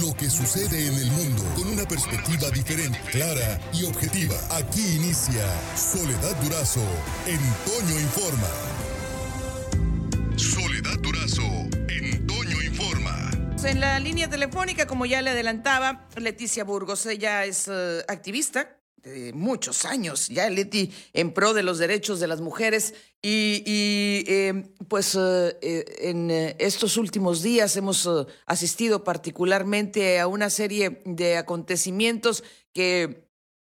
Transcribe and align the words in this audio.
lo 0.00 0.14
que 0.14 0.30
sucede 0.30 0.86
en 0.86 0.94
el 0.94 1.10
mundo 1.10 1.42
con 1.54 1.68
una 1.68 1.84
perspectiva 1.84 2.50
diferente, 2.50 2.98
clara 3.10 3.60
y 3.72 3.84
objetiva. 3.84 4.34
Aquí 4.50 4.96
inicia 4.96 5.44
Soledad 5.76 6.34
Durazo 6.42 6.84
en 7.26 7.40
Informa. 8.00 8.48
Soledad 10.36 10.98
Durazo 11.00 11.42
en 11.88 12.26
Informa. 12.64 13.30
En 13.64 13.80
la 13.80 13.98
línea 13.98 14.28
telefónica, 14.28 14.86
como 14.86 15.04
ya 15.04 15.20
le 15.20 15.30
adelantaba, 15.30 16.08
Leticia 16.16 16.64
Burgos, 16.64 17.04
ella 17.06 17.44
es 17.44 17.68
eh, 17.68 18.04
activista 18.08 18.81
de 19.02 19.32
muchos 19.32 19.84
años, 19.84 20.28
ya 20.28 20.48
Leti, 20.48 20.92
en 21.12 21.32
pro 21.32 21.54
de 21.54 21.62
los 21.62 21.78
derechos 21.78 22.20
de 22.20 22.28
las 22.28 22.40
mujeres. 22.40 22.94
Y, 23.20 24.24
em, 24.26 24.68
pues 24.88 25.14
eh, 25.14 25.56
eh, 25.60 25.84
en 26.00 26.30
estos 26.58 26.96
últimos 26.96 27.42
días 27.42 27.76
hemos 27.76 28.08
asistido 28.46 29.04
particularmente 29.04 30.20
a 30.20 30.26
una 30.26 30.50
serie 30.50 31.02
de 31.04 31.36
acontecimientos 31.36 32.42
que 32.72 33.28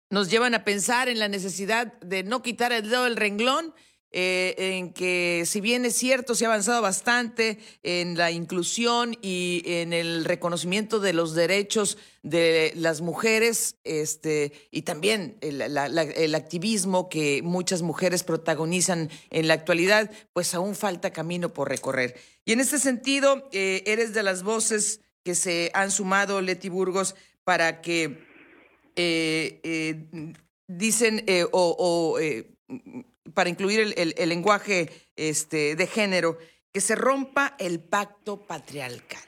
nos 0.09 0.29
llevan 0.29 0.53
a 0.53 0.63
pensar 0.63 1.09
en 1.09 1.19
la 1.19 1.27
necesidad 1.27 1.93
de 2.01 2.23
no 2.23 2.43
quitar 2.43 2.71
el 2.71 2.89
dedo 2.89 3.05
del 3.05 3.15
renglón 3.15 3.73
eh, 4.15 4.77
en 4.77 4.93
que 4.93 5.43
si 5.47 5.59
bien 5.59 5.85
es 5.85 5.95
cierto, 5.95 6.35
se 6.35 6.45
ha 6.45 6.47
avanzado 6.47 6.83
bastante 6.83 7.57
en 7.81 8.15
la 8.15 8.29
inclusión 8.29 9.17
y 9.23 9.63
en 9.65 9.91
el 9.91 10.23
reconocimiento 10.23 10.99
de 10.99 11.13
los 11.13 11.33
derechos 11.33 11.97
de 12.21 12.73
las 12.75 13.01
mujeres, 13.01 13.77
este, 13.83 14.53
y 14.69 14.83
también 14.83 15.39
el, 15.41 16.35
activismo 16.35 17.09
que 17.09 17.41
muchas 17.41 17.81
mujeres 17.81 18.23
protagonizan 18.23 19.09
en 19.31 19.47
la 19.47 19.55
actualidad, 19.55 20.11
pues 20.31 20.53
aún 20.53 20.75
falta 20.75 21.11
camino 21.11 21.49
por 21.49 21.69
recorrer. 21.69 22.15
Y 22.45 22.51
en 22.51 22.59
este 22.59 22.77
sentido, 22.77 23.49
eh, 23.51 23.81
eres 23.87 24.13
de 24.13 24.21
las 24.21 24.43
voces 24.43 25.01
que 25.23 25.33
se 25.33 25.71
han 25.73 25.89
sumado, 25.89 26.39
Leti 26.39 26.69
Burgos, 26.69 27.15
para 27.43 27.81
que 27.81 28.19
eh, 28.95 30.05
dicen 30.67 31.25
o 31.51 32.19
para 33.33 33.49
incluir 33.49 33.93
el, 33.95 34.29
lenguaje 34.29 34.89
este, 35.15 35.75
de 35.75 35.87
género, 35.87 36.37
que 36.71 36.81
se 36.81 36.95
rompa 36.95 37.55
el 37.59 37.79
pacto 37.79 38.45
patriarcal. 38.45 39.21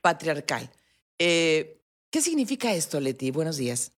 patriarcal. 0.00 0.70
Eh, 1.18 1.78
¿Qué 2.10 2.20
significa 2.20 2.72
esto, 2.72 3.00
Leti? 3.00 3.30
Buenos 3.30 3.56
días. 3.56 3.98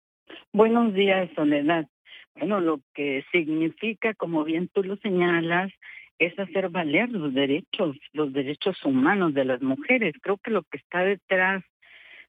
Buenos 0.52 0.94
días, 0.94 1.30
Soledad. 1.36 1.88
Bueno, 2.36 2.60
lo 2.60 2.82
que 2.94 3.24
significa, 3.32 4.14
como 4.14 4.44
bien 4.44 4.70
tú 4.70 4.84
lo 4.84 4.98
señalas, 4.98 5.72
es 6.20 6.38
hacer 6.40 6.70
valer 6.70 7.10
los 7.10 7.34
derechos, 7.34 7.98
los 8.12 8.32
derechos 8.34 8.78
humanos 8.86 9.34
de 9.34 9.46
las 9.46 9.62
mujeres. 9.62 10.14
Creo 10.22 10.38
que 10.38 10.52
lo 10.52 10.64
que 10.64 10.78
está 10.78 11.00
detrás 11.04 11.64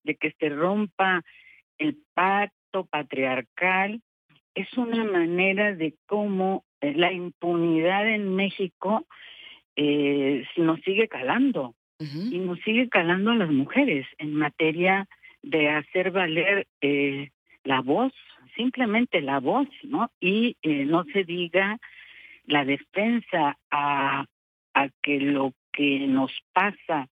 de 0.05 0.17
que 0.17 0.33
se 0.39 0.49
rompa 0.49 1.23
el 1.79 1.99
pacto 2.15 2.87
patriarcal 2.87 4.01
es 4.55 4.73
una 4.77 5.05
manera 5.05 5.75
de 5.75 5.95
cómo 6.07 6.65
la 6.93 7.13
impunidad 7.13 8.09
en 8.09 8.35
México 8.35 9.07
eh, 9.77 10.45
nos 10.57 10.81
sigue 10.81 11.09
calando 11.09 11.75
y 11.99 12.39
nos 12.39 12.59
sigue 12.61 12.89
calando 12.91 13.31
a 13.31 13.37
las 13.37 13.51
mujeres 13.51 14.07
en 14.19 14.35
materia 14.35 15.07
de 15.43 15.71
hacer 15.71 16.11
valer 16.11 16.67
eh, 16.83 17.31
la 17.63 17.81
voz, 17.81 18.13
simplemente 18.57 19.23
la 19.23 19.41
voz, 19.41 19.69
¿no? 19.85 20.11
Y 20.21 20.57
eh, 20.63 20.85
no 20.85 21.05
se 21.05 21.25
diga 21.25 21.79
la 22.45 22.65
defensa 22.67 23.57
a, 23.71 24.27
a 24.75 24.89
que 25.03 25.19
lo 25.19 25.55
que 25.73 26.01
nos 26.01 26.31
pasa, 26.53 27.09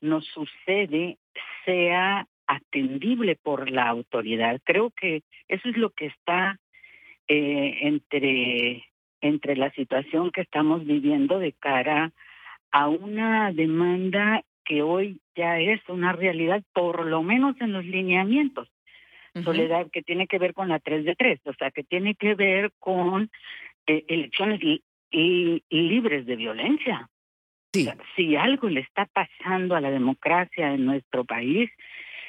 nos 0.00 0.26
sucede, 0.26 1.16
sea 1.64 2.26
atendible 2.46 3.36
por 3.36 3.70
la 3.70 3.88
autoridad. 3.88 4.60
Creo 4.64 4.90
que 4.90 5.22
eso 5.48 5.68
es 5.68 5.76
lo 5.76 5.90
que 5.90 6.06
está 6.06 6.58
eh, 7.28 7.78
entre 7.82 8.84
entre 9.20 9.56
la 9.56 9.70
situación 9.72 10.30
que 10.30 10.42
estamos 10.42 10.84
viviendo 10.84 11.38
de 11.38 11.52
cara 11.52 12.12
a 12.70 12.88
una 12.88 13.52
demanda 13.52 14.42
que 14.64 14.82
hoy 14.82 15.20
ya 15.34 15.58
es 15.58 15.80
una 15.88 16.12
realidad, 16.12 16.62
por 16.72 17.06
lo 17.06 17.22
menos 17.22 17.56
en 17.60 17.72
los 17.72 17.84
lineamientos. 17.84 18.68
Soledad, 19.44 19.88
que 19.92 20.02
tiene 20.02 20.26
que 20.26 20.38
ver 20.38 20.54
con 20.54 20.68
la 20.68 20.78
3 20.78 21.04
de 21.04 21.14
3, 21.14 21.40
o 21.44 21.52
sea, 21.54 21.70
que 21.70 21.84
tiene 21.84 22.14
que 22.14 22.34
ver 22.34 22.72
con 22.78 23.30
eh, 23.86 24.02
elecciones 24.08 24.60
y, 24.62 24.82
libres 25.68 26.24
de 26.24 26.36
violencia. 26.36 27.08
Sí. 27.72 27.86
si 28.14 28.36
algo 28.36 28.70
le 28.70 28.80
está 28.80 29.04
pasando 29.04 29.74
a 29.74 29.82
la 29.82 29.90
democracia 29.90 30.72
en 30.72 30.86
nuestro 30.86 31.26
país, 31.26 31.70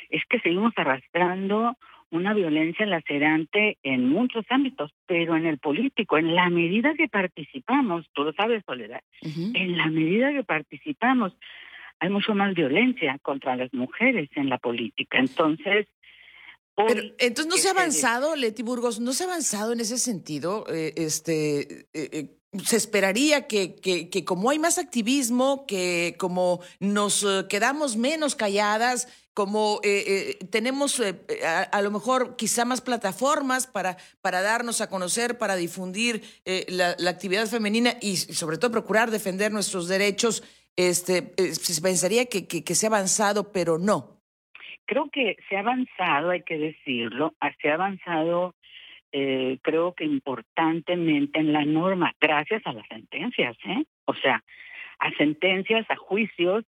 es 0.09 0.22
que 0.25 0.42
seguimos 0.42 0.74
arrastrando 0.75 1.78
una 2.12 2.34
violencia 2.34 2.85
lacerante 2.85 3.78
en 3.84 4.09
muchos 4.09 4.45
ámbitos, 4.50 4.91
pero 5.06 5.35
en 5.35 5.45
el 5.45 5.57
político, 5.57 6.18
en 6.18 6.35
la 6.35 6.50
medida 6.50 6.94
que 6.95 7.07
participamos, 7.07 8.06
tú 8.13 8.23
lo 8.23 8.34
sabes, 8.34 8.63
Soledad, 8.66 9.01
en 9.22 9.78
la 9.78 9.88
medida 9.88 10.31
que 10.31 10.44
participamos, 10.44 11.34
hay 12.00 12.09
mucho 12.09 12.34
más 12.35 12.53
violencia 12.53 13.18
contra 13.22 13.56
las 13.56 13.73
mujeres 13.73 14.29
en 14.35 14.50
la 14.50 14.57
política. 14.57 15.18
Entonces, 15.18 15.88
pero, 16.75 17.01
entonces 17.18 17.47
no 17.47 17.57
se 17.57 17.68
ha 17.69 17.72
avanzado, 17.72 18.35
Leti 18.35 18.62
Burgos, 18.62 19.00
no 19.00 19.12
se 19.12 19.24
ha 19.24 19.28
avanzado 19.28 19.74
en 19.74 19.79
ese 19.79 19.97
sentido. 19.97 20.63
Eh, 20.69 20.94
este, 20.95 21.62
eh, 21.62 21.88
eh, 21.94 22.37
se 22.63 22.78
esperaría 22.78 23.47
que, 23.47 23.75
que, 23.75 24.09
que, 24.09 24.24
como 24.24 24.50
hay 24.50 24.59
más 24.59 24.78
activismo, 24.78 25.66
que 25.68 26.16
como 26.18 26.62
nos 26.80 27.25
quedamos 27.50 27.97
menos 27.97 28.35
calladas, 28.35 29.08
como 29.34 29.80
tenemos 30.50 31.02
a, 31.72 31.81
lo 31.81 31.91
mejor 31.91 32.36
quizá 32.38 32.66
más 32.66 32.81
plataformas 32.81 33.68
para, 33.68 33.97
para 34.22 34.41
darnos 34.41 34.81
a 34.81 34.90
conocer, 34.90 35.38
para 35.38 35.56
difundir 35.56 36.24
la, 36.69 36.96
la, 36.97 37.09
actividad 37.12 37.46
femenina 37.46 37.94
y 38.02 38.16
sobre 38.16 38.57
todo 38.57 38.72
procurar 38.72 39.12
defender 39.12 39.52
nuestros 39.52 39.88
derechos, 39.88 40.44
este, 40.78 41.34
se 41.53 41.81
pensaría 41.81 42.25
que, 42.25 42.47
que 42.47 42.75
se 42.75 42.86
ha 42.86 42.90
avanzado, 42.90 43.52
pero 43.52 43.78
no. 43.78 44.18
Creo 44.86 45.09
que 45.12 45.36
se 45.50 45.57
ha 45.57 45.59
avanzado, 45.59 46.30
hay 46.30 46.44
que 46.44 46.57
decirlo, 46.57 47.34
ah, 47.41 47.52
se 47.62 47.69
ha 47.69 47.74
avanzado 47.74 48.56
eh, 49.12 49.57
creo 49.62 49.94
que 49.94 50.06
importantemente 50.06 51.40
en 51.40 51.53
la 51.53 51.66
norma, 51.66 52.13
gracias 52.19 52.62
a 52.66 52.73
las 52.73 52.88
sentencias, 52.88 53.57
¿eh? 53.66 53.84
O 54.06 54.13
sea, 54.13 54.44
a 55.00 55.12
sentencias, 55.12 55.90
a 55.90 55.95
juicios, 55.95 56.66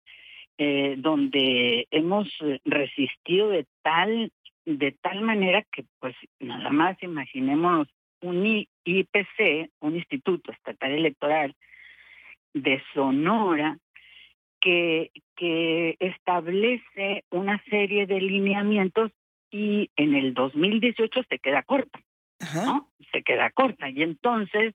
eh, 0.59 0.95
donde 0.99 1.87
hemos 1.91 2.29
resistido 2.65 3.49
de 3.49 3.67
tal, 3.83 4.33
de 4.65 4.93
tal 4.93 5.21
manera 5.23 5.63
que, 5.73 5.85
pues, 5.99 6.15
nada 6.41 6.71
más 6.71 7.03
imaginemos 7.03 7.89
un 8.21 8.67
IPC, 8.85 9.71
un 9.81 9.97
Instituto 9.97 10.53
Estatal 10.53 10.93
Electoral 10.93 11.55
de 12.53 12.83
Sonora, 12.95 13.79
que, 14.61 15.11
que 15.37 15.97
establece 16.01 17.25
una 17.31 17.63
serie 17.69 18.07
de 18.07 18.21
lineamientos 18.21 19.13
y 19.51 19.91
en 19.97 20.15
el 20.15 20.33
2018 20.33 21.23
se 21.29 21.39
queda 21.39 21.63
corta, 21.63 22.01
Se 23.13 23.23
queda 23.23 23.51
corta. 23.51 23.91
Y 23.91 24.03
entonces 24.03 24.75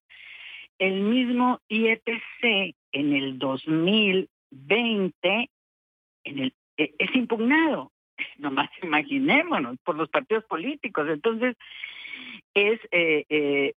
el 0.78 1.02
mismo 1.02 1.60
IEPC 1.68 2.76
en 2.92 3.14
el 3.14 3.38
2020 3.38 5.50
en 6.24 6.40
el, 6.40 6.54
e, 6.78 6.94
es 6.98 7.16
impugnado. 7.16 7.92
Nomás 8.38 8.70
imaginémonos 8.82 9.78
por 9.84 9.96
los 9.96 10.10
partidos 10.10 10.46
políticos. 10.46 11.08
Entonces 11.10 11.56
es 12.54 12.80
eh, 12.92 13.26
eh, 13.30 13.74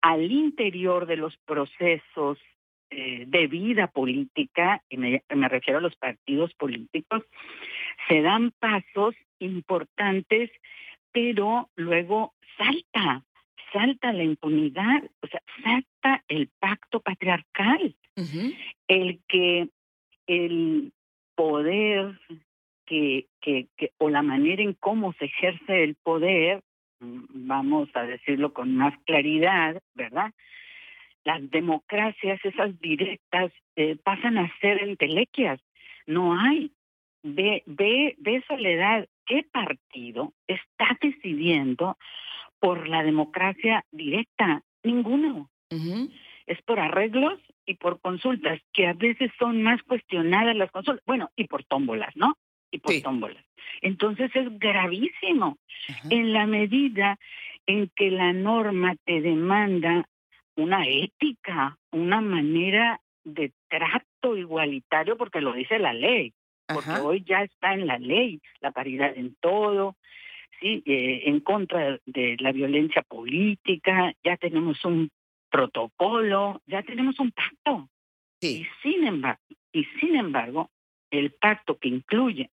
al 0.00 0.30
interior 0.30 1.06
de 1.06 1.16
los 1.16 1.36
procesos 1.38 2.38
eh, 2.90 3.24
de 3.26 3.46
vida 3.48 3.88
política, 3.88 4.82
y 4.88 4.96
me, 4.96 5.22
refiero 5.48 5.78
a 5.78 5.82
los 5.82 5.96
partidos 5.96 6.54
políticos, 6.54 7.22
se 8.08 8.22
dan 8.22 8.52
pasos 8.58 9.14
importantes, 9.40 10.50
pero 11.12 11.68
luego 11.76 12.34
salta, 12.56 13.24
salta 13.72 14.12
la 14.12 14.24
impunidad, 14.24 15.02
o 15.22 15.26
sea, 15.26 15.42
salta 15.62 16.24
el 16.28 16.48
pacto 16.58 17.00
patriarcal, 17.00 17.94
el 18.88 19.20
que 19.28 19.68
el 20.26 20.92
poder 21.34 22.18
que, 22.84 23.26
que, 23.40 23.68
que, 23.76 23.92
o 23.98 24.10
la 24.10 24.22
manera 24.22 24.62
en 24.62 24.74
cómo 24.74 25.12
se 25.14 25.26
ejerce 25.26 25.84
el 25.84 25.94
poder, 25.94 26.62
mm, 27.00 27.46
vamos 27.46 27.88
a 27.94 28.02
decirlo 28.02 28.52
con 28.52 28.74
más 28.74 28.94
claridad, 29.04 29.80
¿verdad? 29.94 30.32
las 31.28 31.50
democracias, 31.50 32.40
esas 32.42 32.80
directas, 32.80 33.52
eh, 33.76 33.96
pasan 34.02 34.38
a 34.38 34.50
ser 34.60 34.82
entelequias. 34.82 35.60
No 36.06 36.40
hay. 36.40 36.72
Ve, 37.22 37.62
ve, 37.66 38.14
ve 38.18 38.42
Soledad, 38.48 39.06
¿qué 39.28 39.44
partido 39.52 40.32
está 40.46 40.98
decidiendo 41.00 41.96
por 42.58 42.88
la 42.88 43.02
democracia 43.04 43.84
directa? 43.92 44.62
Ninguno. 44.82 45.50
Es 46.46 46.60
por 46.62 46.80
arreglos 46.80 47.38
y 47.66 47.74
por 47.74 48.00
consultas, 48.00 48.60
que 48.72 48.86
a 48.86 48.94
veces 48.94 49.30
son 49.38 49.62
más 49.62 49.82
cuestionadas 49.82 50.56
las 50.56 50.70
consultas. 50.70 51.04
Bueno, 51.06 51.30
y 51.36 51.44
por 51.44 51.62
tómbolas, 51.64 52.16
¿no? 52.16 52.38
Y 52.70 52.78
por 52.78 52.98
tómbolas. 53.02 53.44
Entonces 53.82 54.34
es 54.34 54.58
gravísimo 54.58 55.58
en 56.10 56.32
la 56.32 56.46
medida 56.46 57.18
en 57.66 57.90
que 57.94 58.10
la 58.10 58.32
norma 58.32 58.96
te 59.04 59.20
demanda 59.20 60.08
una 60.56 60.86
ética, 60.86 61.78
una 61.92 62.20
manera 62.22 63.00
de 63.24 63.52
trato 63.68 64.36
igualitario, 64.36 65.18
porque 65.18 65.42
lo 65.42 65.52
dice 65.52 65.78
la 65.78 65.92
ley, 65.92 66.32
porque 66.72 66.90
hoy 67.00 67.24
ya 67.24 67.42
está 67.42 67.74
en 67.74 67.86
la 67.86 67.98
ley 67.98 68.40
la 68.60 68.72
paridad 68.72 69.16
en 69.16 69.34
todo, 69.40 69.96
sí, 70.60 70.82
eh, 70.86 71.22
en 71.26 71.40
contra 71.40 71.98
de 72.04 72.36
la 72.40 72.52
violencia 72.52 73.02
política, 73.02 74.12
ya 74.22 74.36
tenemos 74.36 74.84
un 74.84 75.10
protocolo, 75.50 76.60
ya 76.66 76.82
tenemos 76.82 77.18
un 77.20 77.32
pacto. 77.32 77.88
Y 78.40 78.66
sin 78.82 79.04
embargo, 79.06 79.40
y 79.72 79.84
sin 80.00 80.16
embargo, 80.16 80.70
el 81.10 81.32
pacto 81.32 81.78
que 81.78 81.88
incluye 81.88 82.50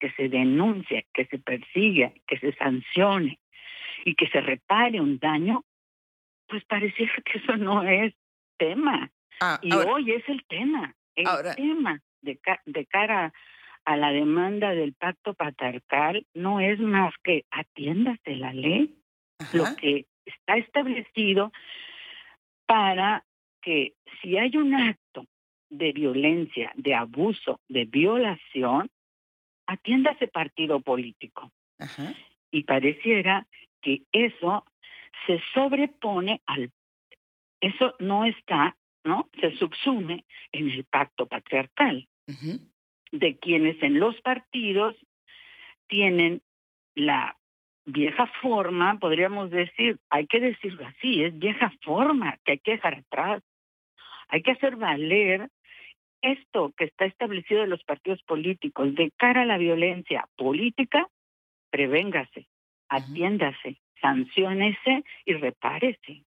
que 0.00 0.10
se 0.12 0.28
denuncie, 0.28 1.06
que 1.12 1.26
se 1.26 1.38
persiga, 1.38 2.12
que 2.26 2.38
se 2.38 2.52
sancione 2.54 3.38
y 4.04 4.16
que 4.16 4.28
se 4.28 4.40
repare 4.40 5.00
un 5.00 5.18
daño, 5.18 5.64
pues 6.48 6.64
pareciera 6.64 7.12
que 7.24 7.38
eso 7.38 7.56
no 7.56 7.82
es 7.82 8.14
tema. 8.56 9.10
Ah, 9.40 9.60
y 9.62 9.72
hoy 9.72 10.12
es 10.12 10.28
el 10.28 10.44
tema, 10.46 10.94
el 11.14 11.26
tema 11.56 12.00
de, 12.22 12.40
de 12.66 12.86
cara 12.86 13.32
a 13.84 13.96
la 13.96 14.12
demanda 14.12 14.70
del 14.70 14.94
pacto 14.94 15.34
patriarcal 15.34 16.26
no 16.34 16.60
es 16.60 16.78
más 16.78 17.12
que 17.22 17.44
atiéndase 17.50 18.36
la 18.36 18.52
ley, 18.52 18.94
lo 19.52 19.64
que 19.76 20.06
está 20.24 20.56
establecido 20.56 21.52
para 22.66 23.24
que 23.60 23.94
si 24.20 24.38
hay 24.38 24.56
un 24.56 24.74
acto 24.74 25.26
de 25.68 25.92
violencia, 25.92 26.72
de 26.76 26.94
abuso, 26.94 27.60
de 27.68 27.86
violación, 27.86 28.90
atienda 29.66 30.12
ese 30.12 30.28
partido 30.28 30.80
político. 30.80 31.50
Y 32.50 32.64
pareciera 32.64 33.46
que 33.80 34.02
eso 34.12 34.64
se 35.26 35.40
sobrepone 35.54 36.40
al... 36.46 36.70
Eso 37.60 37.94
no 38.00 38.24
está, 38.24 38.76
¿no? 39.04 39.28
Se 39.40 39.56
subsume 39.56 40.24
en 40.52 40.70
el 40.70 40.84
pacto 40.84 41.26
patriarcal 41.26 42.08
de 43.10 43.38
quienes 43.38 43.82
en 43.82 43.98
los 43.98 44.20
partidos 44.22 44.96
tienen 45.86 46.40
la 46.94 47.36
vieja 47.84 48.26
forma, 48.40 48.98
podríamos 48.98 49.50
decir, 49.50 49.98
hay 50.08 50.26
que 50.26 50.40
decirlo 50.40 50.86
así, 50.86 51.24
es 51.24 51.38
vieja 51.38 51.72
forma 51.82 52.38
que 52.44 52.52
hay 52.52 52.58
que 52.58 52.72
dejar 52.72 52.94
atrás. 52.94 53.42
Hay 54.28 54.42
que 54.42 54.52
hacer 54.52 54.76
valer 54.76 55.50
esto 56.22 56.72
que 56.76 56.84
está 56.84 57.04
establecido 57.04 57.64
en 57.64 57.70
los 57.70 57.82
partidos 57.84 58.22
políticos 58.22 58.94
de 58.94 59.10
cara 59.16 59.42
a 59.42 59.46
la 59.46 59.58
violencia 59.58 60.26
política, 60.36 61.08
prevéngase, 61.70 62.46
atiéndase, 62.88 63.80
sancionese 64.00 65.04
y 65.24 65.34
repárese. 65.34 66.24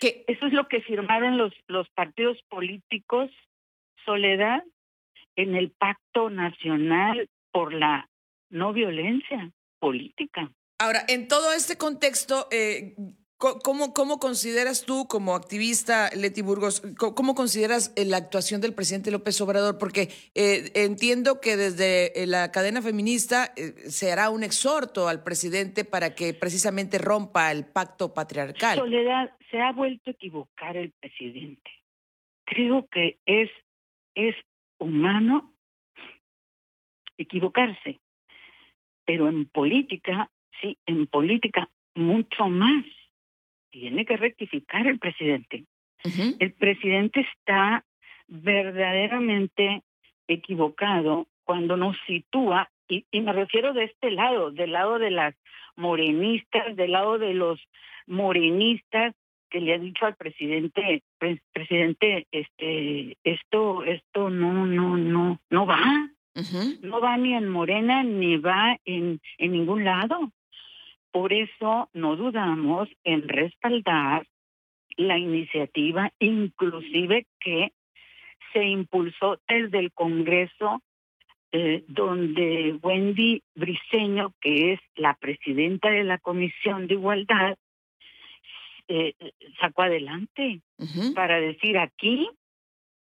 Que 0.00 0.24
eso 0.28 0.46
es 0.46 0.52
lo 0.52 0.68
que 0.68 0.80
firmaron 0.82 1.38
los, 1.38 1.52
los 1.66 1.88
partidos 1.90 2.38
políticos, 2.48 3.30
Soledad, 4.04 4.62
en 5.36 5.54
el 5.54 5.70
Pacto 5.70 6.30
Nacional 6.30 7.28
por 7.52 7.72
la 7.74 8.08
No 8.50 8.72
Violencia 8.72 9.50
Política. 9.78 10.50
Ahora, 10.78 11.00
en 11.08 11.26
todo 11.26 11.52
este 11.52 11.76
contexto, 11.76 12.46
eh, 12.52 12.94
¿Cómo, 13.38 13.94
¿Cómo 13.94 14.18
consideras 14.18 14.84
tú 14.84 15.06
como 15.06 15.36
activista, 15.36 16.10
Leti 16.12 16.42
Burgos, 16.42 16.82
cómo 16.96 17.36
consideras 17.36 17.92
eh, 17.94 18.04
la 18.04 18.16
actuación 18.16 18.60
del 18.60 18.74
presidente 18.74 19.12
López 19.12 19.40
Obrador? 19.40 19.78
Porque 19.78 20.08
eh, 20.34 20.72
entiendo 20.74 21.40
que 21.40 21.56
desde 21.56 22.20
eh, 22.20 22.26
la 22.26 22.50
cadena 22.50 22.82
feminista 22.82 23.54
se 23.86 24.10
hará 24.10 24.30
un 24.30 24.42
exhorto 24.42 25.06
al 25.06 25.22
presidente 25.22 25.84
para 25.84 26.16
que 26.16 26.34
precisamente 26.34 26.98
rompa 26.98 27.52
el 27.52 27.64
pacto 27.64 28.12
patriarcal. 28.12 28.76
Soledad, 28.76 29.30
se 29.50 29.60
ha 29.60 29.72
vuelto 29.72 30.10
a 30.10 30.12
equivocar 30.12 30.76
el 30.76 30.92
presidente. 31.00 31.70
Creo 32.44 32.86
que 32.88 33.18
es, 33.26 33.50
es 34.14 34.34
humano 34.78 35.52
equivocarse, 37.16 37.98
pero 39.04 39.28
en 39.28 39.46
política, 39.46 40.30
sí, 40.60 40.78
en 40.86 41.06
política 41.06 41.68
mucho 41.94 42.48
más 42.48 42.84
tiene 43.70 44.04
que 44.04 44.16
rectificar 44.16 44.86
el 44.86 44.98
presidente. 44.98 45.64
El 46.38 46.52
presidente 46.52 47.26
está 47.32 47.84
verdaderamente 48.28 49.82
equivocado 50.28 51.26
cuando 51.44 51.76
nos 51.76 51.96
sitúa, 52.06 52.70
y, 52.88 53.04
me 53.20 53.32
refiero 53.32 53.72
de 53.72 53.84
este 53.84 54.10
lado, 54.10 54.50
del 54.50 54.72
lado 54.72 54.98
de 54.98 55.10
las 55.10 55.34
morenistas, 55.76 56.76
del 56.76 56.92
lado 56.92 57.18
de 57.18 57.34
los 57.34 57.60
morenistas 58.06 59.14
que 59.50 59.60
le 59.60 59.74
ha 59.74 59.78
dicho 59.78 60.06
al 60.06 60.16
presidente, 60.16 61.02
presidente, 61.52 62.26
este, 62.30 63.16
esto, 63.24 63.84
esto 63.84 64.30
no, 64.30 64.66
no, 64.66 64.96
no, 64.96 65.40
no 65.50 65.66
va, 65.66 66.10
no 66.82 67.00
va 67.00 67.16
ni 67.16 67.34
en 67.34 67.48
Morena 67.48 68.02
ni 68.02 68.36
va 68.36 68.78
en, 68.84 69.20
en 69.38 69.52
ningún 69.52 69.84
lado. 69.84 70.30
Por 71.10 71.32
eso 71.32 71.88
no 71.94 72.16
dudamos 72.16 72.88
en 73.04 73.26
respaldar 73.28 74.26
la 74.96 75.18
iniciativa, 75.18 76.10
inclusive 76.18 77.26
que 77.40 77.72
se 78.52 78.64
impulsó 78.64 79.40
desde 79.48 79.78
el 79.78 79.92
Congreso, 79.92 80.82
eh, 81.52 81.84
donde 81.88 82.78
Wendy 82.82 83.42
Briceño, 83.54 84.34
que 84.40 84.74
es 84.74 84.80
la 84.96 85.14
presidenta 85.14 85.90
de 85.90 86.04
la 86.04 86.18
Comisión 86.18 86.86
de 86.86 86.94
Igualdad, 86.94 87.56
eh, 88.88 89.14
sacó 89.60 89.82
adelante 89.82 90.60
para 91.14 91.40
decir 91.40 91.78
aquí, 91.78 92.28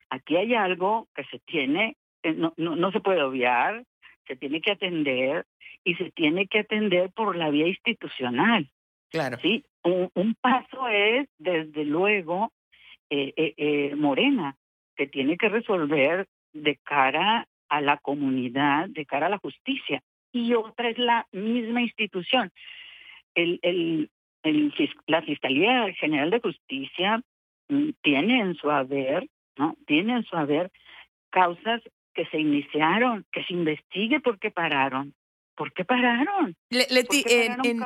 aquí 0.09 0.35
hay 0.35 0.53
algo 0.55 1.07
que 1.15 1.23
se 1.25 1.39
tiene, 1.39 1.97
eh, 2.23 2.33
no, 2.33 2.53
no, 2.57 2.75
no 2.75 2.91
se 2.91 2.99
puede 2.99 3.21
obviar, 3.21 3.85
se 4.27 4.35
tiene 4.35 4.61
que 4.61 4.71
atender 4.71 5.45
y 5.83 5.95
se 5.95 6.11
tiene 6.11 6.47
que 6.47 6.59
atender 6.59 7.11
por 7.11 7.35
la 7.35 7.49
vía 7.49 7.67
institucional. 7.67 8.69
Claro. 9.09 9.37
Sí, 9.41 9.63
un, 9.83 10.35
paso 10.41 10.87
es, 10.87 11.29
desde 11.37 11.85
luego, 11.85 12.51
eh, 13.09 13.33
eh, 13.37 13.53
eh, 13.57 13.95
Morena, 13.95 14.57
que 14.95 15.07
tiene 15.07 15.37
que 15.37 15.47
resolver 15.47 16.27
de 16.53 16.77
cara 16.83 17.47
a 17.69 17.81
la 17.81 17.97
comunidad, 17.97 18.89
de 18.89 19.05
cara 19.05 19.27
a 19.27 19.29
la 19.29 19.37
justicia. 19.37 20.01
Y 20.31 20.53
otra 20.53 20.89
es 20.89 20.97
la 20.97 21.27
misma 21.31 21.81
institución. 21.81 22.51
El, 23.35 23.59
el, 23.61 24.09
el, 24.45 24.73
la 25.07 25.21
Fiscalía 25.21 25.93
General 25.99 26.29
de 26.29 26.39
Justicia 26.39 27.21
mm, 27.69 27.89
tiene 28.01 28.41
en 28.41 28.55
su 28.55 28.69
haber, 28.69 29.27
¿no? 29.57 29.75
Tiene 29.87 30.17
en 30.17 30.23
su 30.23 30.35
haber 30.35 30.71
causas 31.29 31.81
que 32.13 32.25
se 32.27 32.39
iniciaron, 32.39 33.25
que 33.31 33.43
se 33.43 33.53
investigue 33.53 34.19
por 34.21 34.39
qué 34.39 34.51
pararon. 34.51 35.13
¿Por 35.57 35.71
qué 35.71 35.85
pararon? 35.85 36.53
Leti, 36.69 37.23
en, 37.29 37.81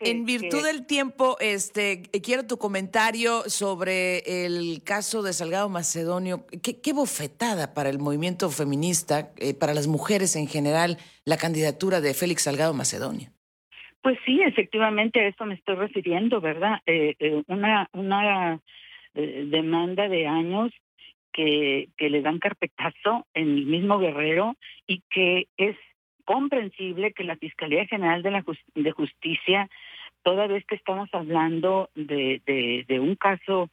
en, 0.00 0.24
virtud 0.24 0.64
del 0.64 0.84
tiempo, 0.84 1.36
este, 1.38 2.02
quiero 2.02 2.44
tu 2.44 2.58
comentario 2.58 3.48
sobre 3.48 4.46
el 4.46 4.82
caso 4.82 5.22
de 5.22 5.32
Salgado 5.32 5.68
Macedonio. 5.68 6.44
¿Qué, 6.60 6.80
qué 6.80 6.92
bofetada 6.92 7.72
para 7.72 7.88
el 7.88 8.00
movimiento 8.00 8.50
feminista, 8.50 9.32
eh, 9.36 9.54
para 9.54 9.74
las 9.74 9.86
mujeres 9.86 10.34
en 10.34 10.48
general, 10.48 10.98
la 11.24 11.36
candidatura 11.36 12.00
de 12.00 12.14
Félix 12.14 12.42
Salgado 12.42 12.74
Macedonio? 12.74 13.30
Pues 14.04 14.18
sí, 14.26 14.42
efectivamente 14.42 15.18
a 15.18 15.28
eso 15.28 15.46
me 15.46 15.54
estoy 15.54 15.76
refiriendo, 15.76 16.38
¿verdad? 16.42 16.82
Eh, 16.84 17.16
eh, 17.18 17.42
una 17.46 17.88
una 17.94 18.60
demanda 19.14 20.08
de 20.08 20.26
años 20.26 20.72
que, 21.32 21.88
que 21.96 22.10
le 22.10 22.20
dan 22.20 22.38
carpetazo 22.38 23.26
en 23.32 23.48
el 23.48 23.64
mismo 23.64 23.98
Guerrero 23.98 24.56
y 24.86 25.00
que 25.08 25.46
es 25.56 25.74
comprensible 26.26 27.14
que 27.14 27.24
la 27.24 27.36
Fiscalía 27.36 27.86
General 27.86 28.22
de, 28.22 28.30
la 28.30 28.44
de 28.74 28.90
Justicia, 28.92 29.70
toda 30.22 30.48
vez 30.48 30.66
que 30.66 30.74
estamos 30.74 31.08
hablando 31.14 31.88
de, 31.94 32.42
de, 32.86 33.00
un 33.00 33.14
caso 33.14 33.70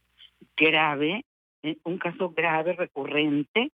grave, 0.55 1.25
eh, 1.63 1.75
un 1.83 1.97
caso 1.97 2.29
grave 2.29 2.71
recurrente, 2.71 3.71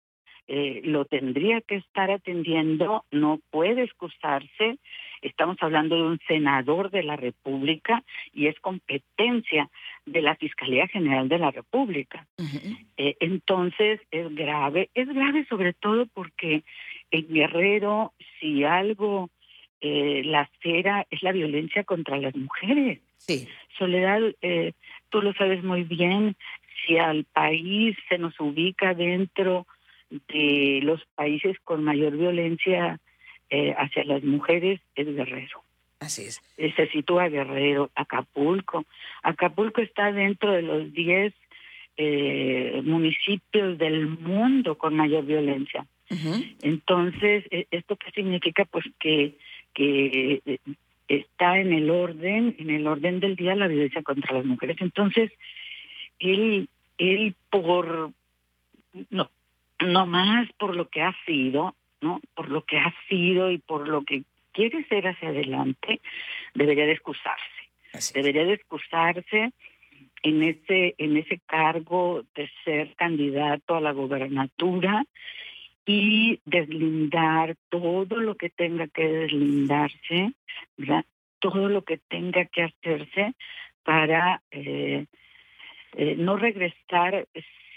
eh, 0.46 0.82
lo 0.84 1.04
tendría 1.04 1.60
que 1.60 1.76
estar 1.76 2.10
atendiendo, 2.10 3.04
no 3.10 3.40
puede 3.50 3.82
excusarse. 3.82 4.78
Estamos 5.22 5.56
hablando 5.60 5.96
de 5.96 6.02
un 6.02 6.18
senador 6.28 6.90
de 6.90 7.02
la 7.02 7.16
República 7.16 8.02
y 8.32 8.48
es 8.48 8.60
competencia 8.60 9.70
de 10.04 10.20
la 10.20 10.36
Fiscalía 10.36 10.86
General 10.88 11.28
de 11.28 11.38
la 11.38 11.50
República. 11.50 12.26
Eh, 12.98 13.16
entonces 13.20 14.00
es 14.10 14.34
grave, 14.34 14.90
es 14.94 15.08
grave 15.08 15.46
sobre 15.48 15.72
todo 15.72 16.06
porque 16.12 16.62
en 17.10 17.28
Guerrero, 17.32 18.12
si 18.38 18.64
algo 18.64 19.30
eh, 19.80 20.22
la 20.24 20.48
cera 20.62 21.06
es 21.10 21.22
la 21.22 21.32
violencia 21.32 21.84
contra 21.84 22.18
las 22.18 22.34
mujeres. 22.34 23.00
Sí. 23.16 23.48
Soledad, 23.78 24.20
eh, 24.42 24.72
tú 25.10 25.22
lo 25.22 25.32
sabes 25.34 25.62
muy 25.62 25.84
bien, 25.84 26.36
si 26.86 26.98
al 26.98 27.24
país 27.24 27.96
se 28.08 28.18
nos 28.18 28.38
ubica 28.40 28.94
dentro 28.94 29.66
de 30.28 30.80
los 30.82 31.04
países 31.14 31.58
con 31.64 31.84
mayor 31.84 32.16
violencia 32.16 33.00
eh, 33.50 33.74
hacia 33.76 34.04
las 34.04 34.22
mujeres 34.22 34.80
es 34.94 35.14
Guerrero. 35.14 35.62
Así 36.00 36.22
es. 36.22 36.42
Eh, 36.56 36.72
se 36.76 36.88
sitúa 36.88 37.28
Guerrero, 37.28 37.90
Acapulco. 37.94 38.84
Acapulco 39.22 39.80
está 39.80 40.12
dentro 40.12 40.52
de 40.52 40.62
los 40.62 40.92
10 40.92 41.32
eh, 41.96 42.82
municipios 42.84 43.78
del 43.78 44.08
mundo 44.08 44.76
con 44.76 44.94
mayor 44.94 45.24
violencia. 45.24 45.86
Entonces, 46.62 47.44
e, 47.50 47.66
¿esto 47.70 47.96
qué 47.96 48.10
significa? 48.12 48.64
Pues 48.66 48.84
que, 49.00 49.34
que 49.72 50.42
eh, 50.44 50.58
está 51.08 51.58
en 51.58 51.72
el 51.72 51.90
orden, 51.90 52.54
en 52.58 52.70
el 52.70 52.86
orden 52.86 53.20
del 53.20 53.36
día 53.36 53.56
la 53.56 53.68
violencia 53.68 54.02
contra 54.02 54.36
las 54.36 54.44
mujeres. 54.44 54.76
Entonces, 54.80 55.32
él, 56.18 56.68
él 56.98 57.34
por, 57.50 58.12
no, 59.10 59.30
no 59.80 60.06
más 60.06 60.48
por 60.58 60.76
lo 60.76 60.88
que 60.88 61.02
ha 61.02 61.14
sido, 61.26 61.74
¿no? 62.00 62.20
Por 62.34 62.48
lo 62.50 62.62
que 62.62 62.78
ha 62.78 62.94
sido 63.08 63.50
y 63.50 63.58
por 63.58 63.88
lo 63.88 64.02
que 64.04 64.24
quiere 64.52 64.84
ser 64.84 65.08
hacia 65.08 65.30
adelante, 65.30 66.00
debería 66.54 66.86
de 66.86 66.92
excusarse. 66.92 67.42
Debería 68.12 68.44
de 68.44 68.54
excusarse 68.54 69.52
en 70.22 70.42
ese, 70.42 70.94
en 70.98 71.16
ese 71.16 71.40
cargo 71.46 72.24
de 72.34 72.50
ser 72.64 72.94
candidato 72.96 73.76
a 73.76 73.80
la 73.80 73.92
gobernatura 73.92 75.04
y 75.86 76.40
deslindar 76.44 77.56
todo 77.68 78.18
lo 78.18 78.36
que 78.36 78.50
tenga 78.50 78.88
que 78.88 79.06
deslindarse, 79.06 80.32
¿verdad? 80.76 81.04
todo 81.44 81.68
lo 81.68 81.82
que 81.82 81.98
tenga 81.98 82.46
que 82.46 82.62
hacerse 82.62 83.34
para 83.82 84.40
eh, 84.50 85.04
eh, 85.92 86.14
no 86.16 86.38
regresar 86.38 87.28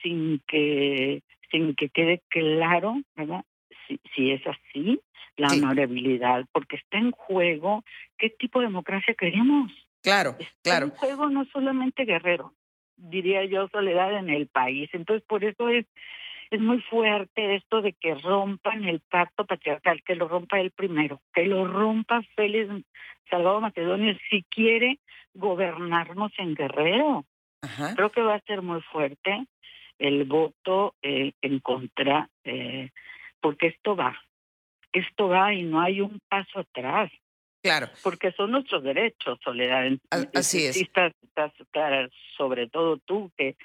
sin 0.01 0.41
que 0.47 1.21
sin 1.51 1.75
que 1.75 1.89
quede 1.89 2.21
claro, 2.29 2.95
¿verdad? 3.15 3.43
Si, 3.87 3.99
si 4.15 4.31
es 4.31 4.41
así, 4.47 4.99
la 5.37 5.49
honorabilidad, 5.49 6.45
porque 6.51 6.77
está 6.77 6.97
en 6.97 7.11
juego 7.11 7.83
qué 8.17 8.29
tipo 8.29 8.59
de 8.59 8.67
democracia 8.67 9.13
queremos. 9.13 9.71
Claro, 10.01 10.35
está 10.39 10.55
claro. 10.63 10.85
en 10.87 10.91
juego 10.91 11.29
no 11.29 11.45
solamente 11.45 12.05
guerrero, 12.05 12.53
diría 12.95 13.45
yo, 13.45 13.67
soledad 13.69 14.17
en 14.17 14.29
el 14.29 14.47
país. 14.47 14.89
Entonces, 14.93 15.25
por 15.27 15.43
eso 15.43 15.69
es 15.69 15.85
es 16.49 16.61
muy 16.61 16.81
fuerte 16.83 17.55
esto 17.55 17.81
de 17.81 17.93
que 17.93 18.15
rompan 18.15 18.85
el 18.85 19.01
pacto 19.01 19.45
patriarcal, 19.45 20.01
que 20.03 20.15
lo 20.15 20.27
rompa 20.27 20.59
él 20.59 20.71
primero, 20.71 21.21
que 21.33 21.45
lo 21.45 21.67
rompa 21.67 22.21
Félix 22.35 22.71
Salvador 23.29 23.61
Macedonio 23.61 24.15
si 24.29 24.43
quiere 24.43 24.99
gobernarnos 25.33 26.31
en 26.37 26.55
Guerrero. 26.55 27.25
Creo 27.95 28.11
que 28.11 28.21
va 28.21 28.35
a 28.35 28.41
ser 28.41 28.61
muy 28.61 28.81
fuerte 28.81 29.45
el 29.99 30.25
voto 30.25 30.95
eh, 31.01 31.33
en 31.41 31.59
contra, 31.59 32.29
eh, 32.43 32.91
porque 33.41 33.67
esto 33.67 33.95
va, 33.95 34.17
esto 34.91 35.27
va 35.27 35.53
y 35.53 35.63
no 35.63 35.81
hay 35.81 36.01
un 36.01 36.19
paso 36.27 36.59
atrás. 36.59 37.11
Claro. 37.63 37.87
Porque 38.03 38.31
son 38.33 38.51
nuestros 38.51 38.83
derechos, 38.83 39.39
Soledad. 39.43 39.91
Así 40.33 40.65
es. 40.65 40.77
Estás, 40.77 41.13
estás, 41.25 42.11
sobre 42.37 42.67
todo 42.69 42.97
tú, 42.97 43.31
que 43.35 43.57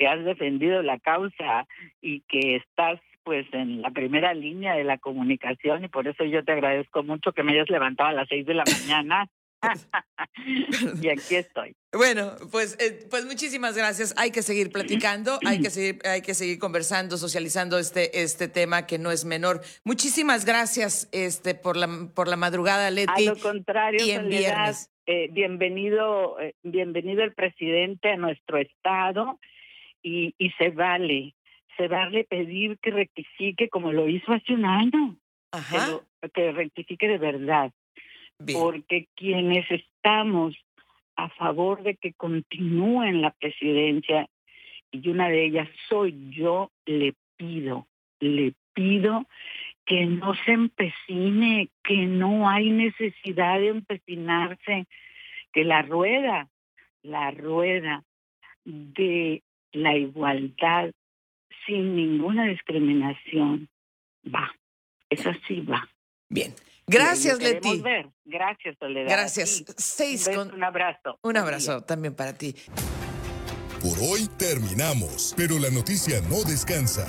que 0.00 0.06
has 0.06 0.24
defendido 0.24 0.82
la 0.82 0.98
causa 0.98 1.66
y 2.00 2.20
que 2.22 2.56
estás 2.56 2.98
pues 3.22 3.46
en 3.52 3.82
la 3.82 3.90
primera 3.90 4.32
línea 4.32 4.74
de 4.74 4.82
la 4.82 4.96
comunicación 4.96 5.84
y 5.84 5.88
por 5.88 6.08
eso 6.08 6.24
yo 6.24 6.42
te 6.42 6.52
agradezco 6.52 7.02
mucho 7.02 7.32
que 7.32 7.42
me 7.42 7.52
hayas 7.52 7.68
levantado 7.68 8.08
a 8.08 8.14
las 8.14 8.28
seis 8.28 8.46
de 8.46 8.54
la 8.54 8.64
mañana. 8.64 9.28
y 11.02 11.08
aquí 11.08 11.36
estoy. 11.36 11.74
Bueno, 11.92 12.32
pues, 12.50 12.78
eh, 12.80 13.06
pues 13.10 13.26
muchísimas 13.26 13.76
gracias. 13.76 14.14
Hay 14.16 14.30
que 14.30 14.42
seguir 14.42 14.70
platicando, 14.70 15.38
hay 15.44 15.60
que 15.60 15.70
seguir, 15.70 15.98
hay 16.04 16.22
que 16.22 16.34
seguir 16.34 16.58
conversando, 16.58 17.16
socializando 17.16 17.78
este, 17.78 18.22
este 18.22 18.48
tema 18.48 18.86
que 18.86 18.98
no 18.98 19.10
es 19.10 19.24
menor. 19.24 19.60
Muchísimas 19.84 20.44
gracias, 20.44 21.08
este, 21.12 21.54
por 21.54 21.76
la, 21.76 21.88
por 22.14 22.28
la 22.28 22.36
madrugada, 22.36 22.90
Leti. 22.90 23.28
A 23.28 23.34
lo 23.34 23.38
contrario, 23.38 24.04
y 24.04 24.10
en 24.10 24.28
viernes. 24.28 24.90
Eh, 25.06 25.28
bienvenido, 25.32 26.38
eh, 26.38 26.54
bienvenido 26.62 27.24
el 27.24 27.34
presidente 27.34 28.10
a 28.10 28.16
nuestro 28.16 28.58
estado 28.58 29.40
y, 30.02 30.36
y 30.38 30.50
se 30.50 30.70
vale, 30.70 31.34
se 31.76 31.88
vale 31.88 32.24
pedir 32.24 32.78
que 32.78 32.92
rectifique 32.92 33.68
como 33.68 33.92
lo 33.92 34.08
hizo 34.08 34.32
hace 34.32 34.52
un 34.52 34.64
año, 34.64 35.16
Que, 36.32 36.52
rectifique 36.52 37.08
de 37.08 37.18
verdad, 37.18 37.72
porque 38.52 39.08
quienes 39.14 39.70
estamos 39.70 40.56
a 41.16 41.28
favor 41.30 41.82
de 41.82 41.96
que 41.96 42.12
continúe 42.14 43.02
en 43.04 43.20
la 43.20 43.30
presidencia, 43.32 44.28
y 44.90 45.08
una 45.08 45.28
de 45.28 45.44
ellas 45.44 45.68
soy 45.88 46.30
yo, 46.30 46.70
le 46.86 47.14
pido, 47.36 47.86
le 48.18 48.54
pido 48.74 49.26
que 49.84 50.06
no 50.06 50.34
se 50.44 50.52
empecine, 50.52 51.68
que 51.82 52.06
no 52.06 52.48
hay 52.48 52.70
necesidad 52.70 53.58
de 53.58 53.68
empecinarse, 53.68 54.86
que 55.52 55.64
la 55.64 55.82
rueda, 55.82 56.48
la 57.02 57.30
rueda 57.30 58.04
de 58.64 59.42
la 59.72 59.96
igualdad 59.96 60.92
sin 61.66 61.96
ninguna 61.96 62.46
discriminación 62.46 63.68
va. 64.24 64.54
Eso 65.08 65.32
sí 65.46 65.60
va. 65.60 65.88
Bien. 66.28 66.52
Gracias, 66.90 67.38
Leti. 67.38 67.82
Gracias, 68.24 68.76
Soledad. 68.78 69.10
Gracias. 69.10 69.64
Seis 69.76 70.28
un, 70.28 70.52
un 70.52 70.64
abrazo. 70.64 71.18
Un 71.22 71.36
abrazo 71.36 71.82
también 71.82 72.14
para 72.14 72.32
ti. 72.32 72.54
Por 73.80 73.96
hoy 74.00 74.28
terminamos, 74.36 75.32
pero 75.36 75.58
la 75.58 75.70
noticia 75.70 76.20
no 76.22 76.42
descansa. 76.42 77.06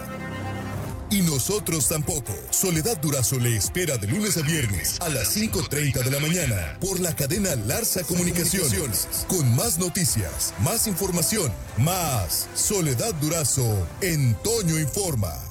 Y 1.09 1.21
nosotros 1.23 1.89
tampoco. 1.89 2.33
Soledad 2.51 3.01
Durazo 3.01 3.37
le 3.37 3.57
espera 3.57 3.97
de 3.97 4.07
lunes 4.07 4.37
a 4.37 4.43
viernes 4.43 4.97
a 5.01 5.09
las 5.09 5.35
5.30 5.35 6.03
de 6.05 6.11
la 6.11 6.19
mañana 6.19 6.77
por 6.79 7.01
la 7.01 7.13
cadena 7.13 7.53
Larsa 7.55 8.03
Comunicaciones. 8.03 9.25
Con 9.27 9.53
más 9.53 9.77
noticias, 9.77 10.53
más 10.63 10.87
información, 10.87 11.51
más 11.77 12.49
Soledad 12.53 13.13
Durazo 13.15 13.85
en 14.01 14.35
Toño 14.35 14.79
Informa. 14.79 15.50